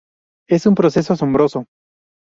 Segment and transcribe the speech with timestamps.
[0.49, 1.67] Es un proceso asombroso.